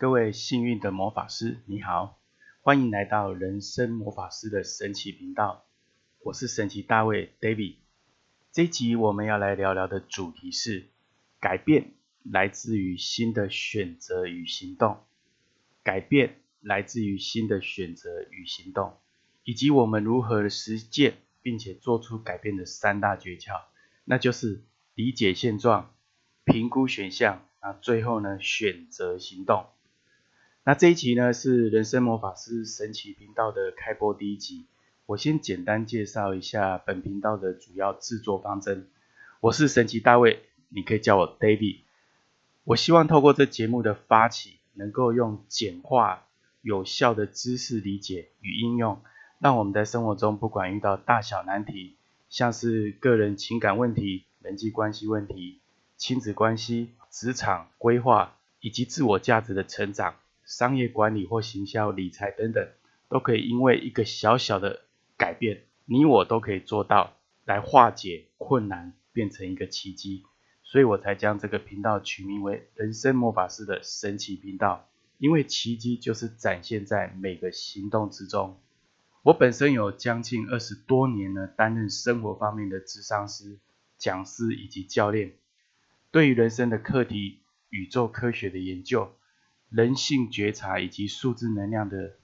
[0.00, 2.20] 各位幸运的魔法师，你好，
[2.62, 5.64] 欢迎来到人生魔法师的神奇频道。
[6.20, 7.78] 我是神奇大卫 David。
[8.52, 10.86] 这一集我们要来聊聊的主题是：
[11.40, 15.00] 改变来自于新的选择与行动。
[15.82, 18.98] 改变来自于新的选择与行动，
[19.42, 23.62] 以及我们如何实践并且做出改变的三大诀窍，
[24.04, 24.62] 那就是
[24.94, 25.92] 理解现状、
[26.44, 29.66] 评估选项，啊，最后呢选择行动。
[30.68, 34.66] 那这一集呢是人生魔法师神奇频道的开播第一集，
[35.06, 38.86] 我先简单介绍一下本频道的主要制作方针。
[39.40, 41.78] 我是神奇大卫，你可以叫我 David。
[42.64, 46.26] 我希望透过这节目的发起，能够用简化、
[46.60, 49.00] 有效的知识理解与应用，
[49.38, 51.96] 让我们在生活中不管遇到大小难题，
[52.28, 55.60] 像是个人情感问题、人际关系问题、
[55.96, 60.16] 亲子关系、职场规划以及自我价值的成长。
[60.48, 62.66] 商业管理或行销、理财等等，
[63.10, 64.80] 都可以因为一个小小的
[65.18, 70.24] 改变，你我都可以做到，来化解困难，变成一个奇迹。
[70.62, 78.58] 所以我才将这个频道取名为“人生魔法师的神奇频道”，因为奇迹就是展现在每个行动之中。
[79.24, 83.58] 我本身有将近二十多年呢，担任生活方面的智商师、
[83.98, 85.34] 讲师以及教练，
[86.10, 89.12] 对于人生的课题、宇宙科学的研究。
[89.70, 92.16] 人性觉察以及数字能量的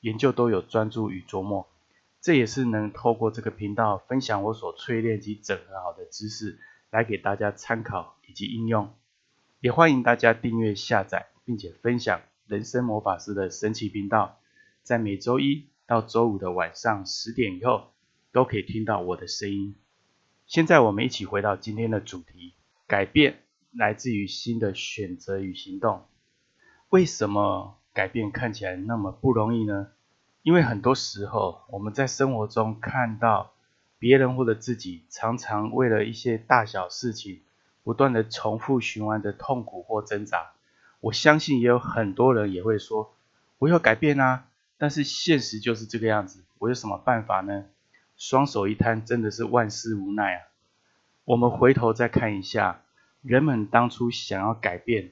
[0.00, 1.68] 研究都有专注与琢磨，
[2.20, 6.58] 这也是能透过这个频道分享我所淬炼及整合好的知识，
[6.90, 8.94] 来给大家参考以及应用。
[9.60, 14.38] 也欢迎大家订阅下载，并且分享人生魔法师的神奇频道，
[14.82, 17.92] 在每周一到周五的晚上十点以后，
[18.30, 19.74] 都可以听到我的声音。
[20.46, 22.54] 现在我们一起回到今天的主题：
[22.86, 26.04] 改变来自于新的选择与行动。
[26.94, 29.88] 为什么改变看起来那么不容易呢？
[30.44, 33.50] 因为很多时候我们在生活中看到
[33.98, 37.42] 别人或者自己，常常为了一些大小事情，
[37.82, 40.52] 不断的重复循环的痛苦或挣扎。
[41.00, 43.16] 我相信也有很多人也会说，
[43.58, 44.46] 我要改变啊，
[44.78, 47.64] 但是现实就是这个样子，我有什么办法呢？
[48.16, 50.42] 双手一摊，真的是万事无奈啊。
[51.24, 52.82] 我们回头再看一下，
[53.20, 55.10] 人们当初想要改变。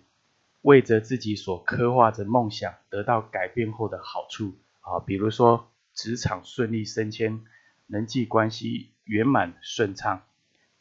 [0.62, 7.44] 为着自己所刻画着梦想得到改变后的好处啊，比如说职场顺利升迁，
[7.88, 10.22] 人际关系圆满顺畅，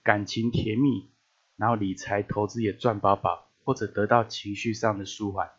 [0.03, 1.09] 感情甜蜜，
[1.57, 5.49] 然后理财投资也赚饱饱，或者得到情绪上的舒缓，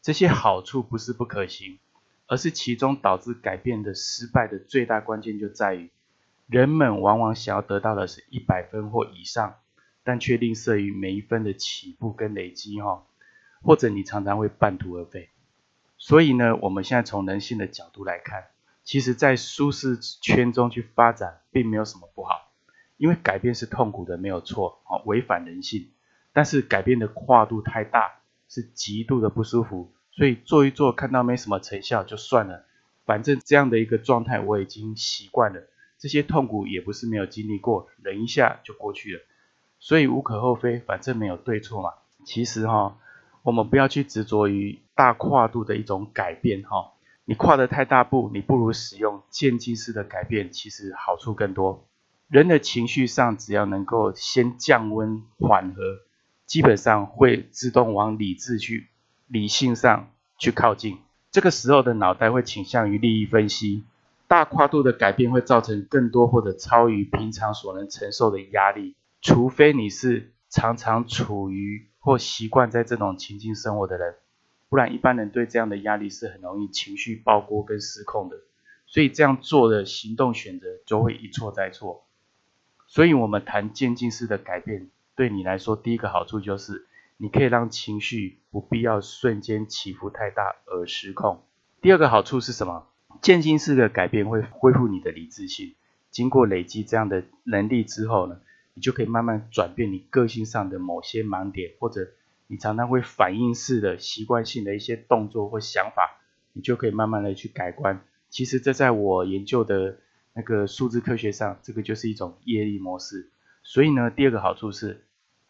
[0.00, 1.80] 这些好处不是不可行，
[2.28, 5.90] 而是其中导致改变的失败的最大关键就在于，
[6.46, 9.56] 人们往往想要得到的是一百分或以上，
[10.04, 13.04] 但却吝啬于每一分的起步跟累积哈。
[13.64, 15.30] 或者你常常会半途而废，
[15.96, 18.44] 所以呢，我们现在从人性的角度来看，
[18.84, 22.52] 其实，在舒适圈中去发展，并没有什么不好，
[22.98, 25.90] 因为改变是痛苦的，没有错，啊，违反人性。
[26.34, 32.66] 但是改变的跨度太大，是极度的不舒服，所以做一做，看到没什么成效就算了，
[33.06, 35.62] 反正这样的一个状态我已经习惯了，
[35.98, 39.22] 这些痛苦也不是没有经历过，忍一下就过去了，
[39.78, 41.94] 所以无可厚非，反正没有对错嘛。
[42.26, 42.98] 其实哈。
[43.44, 46.94] 我们不要去执着于大跨度的一种改变，哈，
[47.26, 51.86] 你跨的太大步，你不如使用渐进式的改变，其实好处更多。
[52.28, 55.82] 人的情绪上，只要能够先降温缓和，
[56.46, 58.88] 基本上会自动往理智去、
[59.26, 60.96] 理性上去靠近。
[61.30, 63.84] 这个时候的脑袋会倾向于利益分析，
[64.26, 71.90] 大跨度的改变会造成更多或者超于平常所能承受的压力，除非你是常常处于。
[72.04, 74.16] 或习惯在这种情境生活的人，
[74.68, 78.36] 不然一般人对这样的压力是很容易情绪爆锅跟失控的，
[78.86, 82.04] 所以这样做的行动选择就会一错再错。
[82.86, 91.42] 所以我们谈渐进式的改变，对你来说第一个好处就是，你可以让情绪不必要瞬间起伏太大而失控。
[91.80, 92.86] 第二个好处是什么？
[93.22, 95.74] 渐进式的改变会恢复你的理智性，
[96.10, 98.40] 经过累积这样的能力之后呢？
[98.74, 102.10] 你就可以慢慢转变你个性上的某些盲点，或者
[102.48, 106.20] 你常常会反应式的习惯性的一些动作或想法，
[106.52, 108.04] 你就可以慢慢的去改观。
[108.28, 109.98] 其实这在我研究的
[110.34, 113.30] 那个数字科学上，这个就是一种业力模式。
[113.62, 115.06] 所以呢，第二个好处是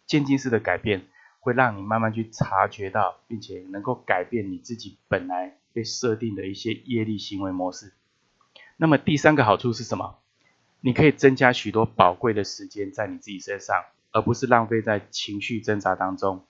[0.06, 1.06] 渐进式的改变
[1.40, 7.92] 会让你慢慢去察觉到，并且能够改变你自己本来被设定的一些业力行为模式。
[8.76, 10.18] 那么第三个好处是什么？
[10.86, 16.44] 你可以增加许多宝贵的时间在你自己身上，而不是浪费在情绪挣扎当中。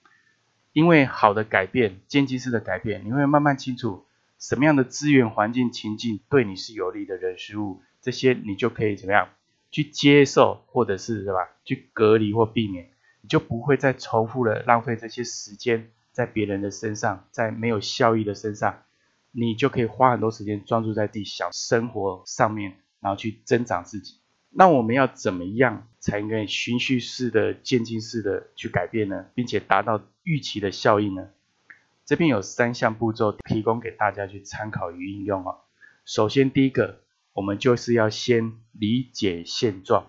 [0.73, 4.03] 因为好的改变，渐进式的改变，你会慢慢清楚
[4.37, 9.29] 什么样的资源、环境、情境对你是有利的人事物，这些你就可以怎么样
[9.71, 11.47] 去接受，或者是对吧？
[11.63, 12.89] 去隔离或避免，
[13.21, 18.83] 你就不会再重复的浪费这些时间在别人的身上，在没有效益的身上，
[19.31, 24.19] 你就可以花很多时间专注在自己小生活上面，然后去增长自己。
[24.57, 29.25] 那我们要怎么样才可以循序式的、渐进式的去改变呢？
[29.35, 31.27] 并且达到预期的效应呢？
[32.05, 35.57] 这边有三项步骤提供给大家去参考与应用哦。
[36.05, 37.01] 首先，第一个，
[37.33, 40.07] 我们就是要先理解现状。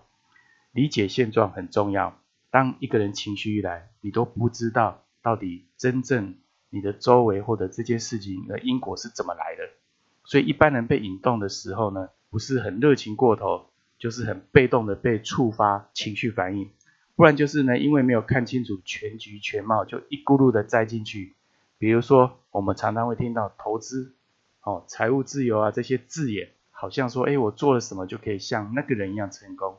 [0.71, 2.17] 理解现状很重要。
[2.49, 6.35] 当一个人情绪一来，你都不知道到底真正
[6.69, 9.63] 你的周围或者这件事情的因果是怎么来的。
[10.23, 13.71] 所以，一般人被引动的时候呢，不是很热情过头。
[13.97, 16.69] 就是很被动的被触发情绪反应，
[17.15, 21.35] 不然就是呢，因为没有看清楚全局全貌，就一咕噜的栽进去。
[21.79, 24.15] 比如说，我们常常会听到投资、
[24.61, 29.77] 哦财务自由啊这些字眼，好像说，哎，我做了什么就可以像那个人一样成功。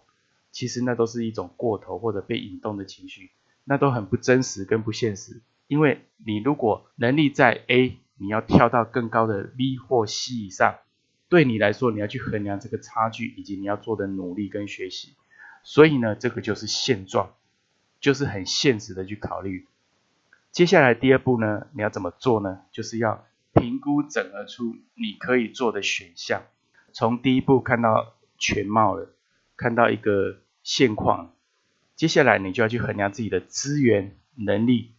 [0.51, 3.31] 其实那都是一种过头或者被引动的情绪，
[3.65, 5.43] 那都很不真实跟不现实。
[5.67, 10.77] 因为你如果能力在 A，你要跳到更高的 B 或 C 以上。
[11.29, 15.15] 对你来说，你要去衡量这个差距，以及你要做的努力跟学习。
[15.63, 17.35] 所以呢，这个就是现状，
[18.01, 19.67] 就是很现实的去考虑。
[20.51, 22.63] 接下来第二步呢，你要怎么做呢？
[22.73, 26.43] 就是要评估整合出你可以做的选项。
[26.93, 29.11] 从第一步看到全貌了，
[29.57, 31.35] 看到一个现况，
[31.95, 34.95] 接下来你就要去衡量自己的资源能力，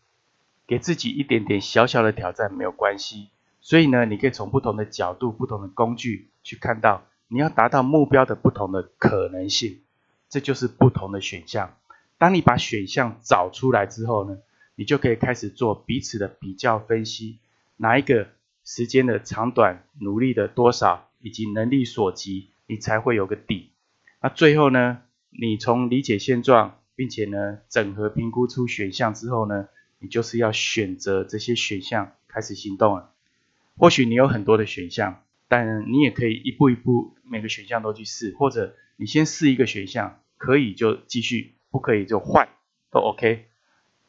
[0.67, 3.29] 给自己一点点小小的挑战没有关系。
[3.61, 9.81] 所以呢，你可以从不同的角度、不同的工具去看到你要达到目标的不同的可能性，
[10.29, 11.75] 这就是不同的选项。
[12.17, 14.37] 当你把选项找出来之后呢，
[14.75, 17.39] 你就可以开始做彼此的比较分析，
[17.77, 18.29] 哪一个
[18.63, 23.71] 时间的长短、努力的多少以及能力所及，你才会有个底。
[24.21, 29.67] 那最后呢，你从理解现状，并且呢整合评估出选项之后呢，
[29.99, 33.11] 你就是要选择这些选项开始行动了。
[33.79, 42.49] 或许你有很多的选项，但你也可以一步一步每个选项都去试，或者你先试一个选项，可以就继续，不可以就换，
[42.91, 43.45] 都 OK。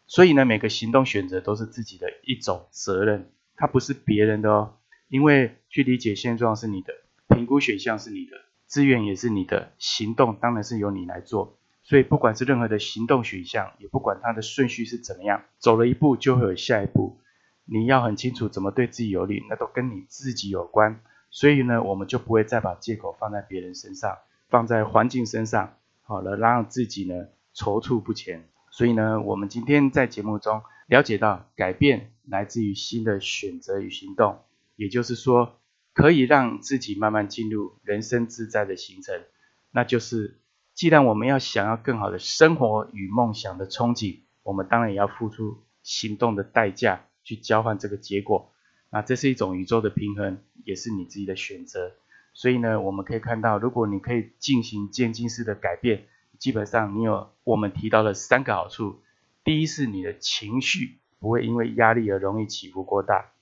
[0.08, 4.78] 所以呢，每个行动选择都是自己的一种责任，它不是别人的哦。
[5.08, 6.92] 因为去理解现状是你的，
[7.28, 11.60] 评估选项是你的，资源也是你的，行动当然是由你来做。
[11.84, 17.20] 所以不管是任何的行动选项，也不管它的顺序是怎么样，走了一步就会有下一步。
[17.64, 21.00] 你要很清楚怎么对自己有利，那都跟你自己有关。
[21.30, 24.18] 所以呢，我们就不会再把借口放在别人身上，
[24.48, 28.48] 放在环境身上，好了，让自己呢踌躇不前。
[28.72, 34.38] 所以呢，我们今天在节目中了解到，改变来自于新的选择与行动，
[34.74, 35.60] 也就是说，
[35.92, 39.22] 可以让自己慢慢进入人生自在的行程。
[39.70, 40.40] 那就是，
[40.74, 47.04] 既然我们要想要更好的生活与梦想的憧憬，我们当然也要付出行动的代价。
[47.24, 48.52] 去交换这个结果，
[48.90, 51.92] 那这是一种宇宙的平衡，也是你自己的选择。
[52.32, 56.06] 所以呢，我们可以看到，如果你可以进行渐进式的改变，
[56.38, 59.00] 基本上你有我们提到的三个好处：
[59.44, 63.32] 第一是你的情绪不会因为压力而容易起伏过大；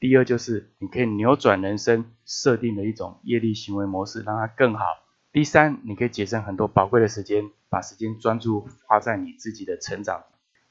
[0.00, 4.84] 第二就是你可以扭转人生设定的一种业力行为模式，让它更好；
[5.30, 10.24] 第三，你可以节省很多宝贵的时间，把时间专注花在你自己的成长。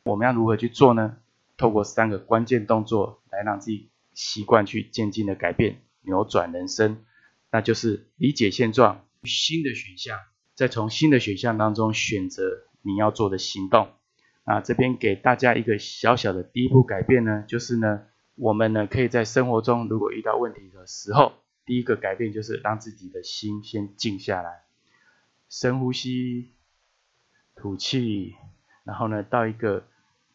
[0.04, 1.18] 我们要如何去做呢？
[1.58, 7.04] 透过三个关键动作来让自己习惯去渐进的改变、扭转人生，
[7.52, 10.20] 那就是理解现状，新的选项，
[10.54, 12.44] 再从新的选项当中选择
[12.84, 13.90] 你要做的行动。
[14.46, 18.04] 那这边给大家一个小小的第一步改变呢，就是呢，
[18.36, 21.34] 我们呢可以在生活中如果遇到问题的时候，
[21.66, 24.62] 第一个改变就是让自己的心先静下来，
[25.50, 26.52] 深呼吸，
[27.56, 28.36] 吐气，
[28.84, 29.84] 然后呢到一个。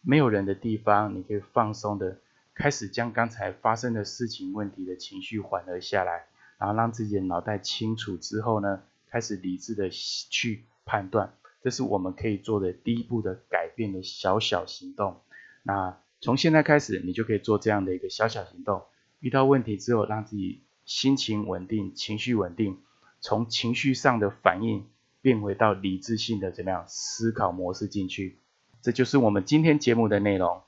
[0.02, 2.18] 没有人的地方，你可以放松的
[2.54, 6.26] 开始将刚才发生的事情、问题的情绪缓和下来，
[6.59, 11.32] 然后让自己的脑袋清楚之后呢，开始理智的去判断，
[11.62, 15.21] 这是我们可以做的第一步的改变的小小行动。
[15.62, 18.82] 那从现在开始，你就可以做这样的一个小小行动。
[19.21, 22.78] 遇到问题之后，让自己心情稳定、情绪稳定，
[23.21, 24.85] 从情绪上的反应
[25.21, 28.38] 变回到理智性的怎么样思考模式进去。
[28.83, 30.61] 这就是我们今天节目的内容。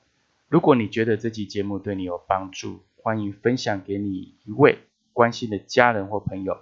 [0.49, 4.79] 如果你觉得这期节目对你有帮助，欢迎分享给你一位
[5.13, 6.59] 关心的家人或朋友。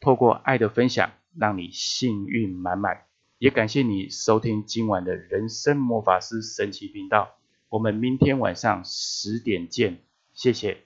[0.00, 3.02] 透过爱的分享，让你幸运满满。
[3.38, 7.34] 也感谢你收听今晚的人生魔法师神奇频道。
[7.68, 9.98] 我们明天晚上十点见，
[10.32, 10.84] 谢谢。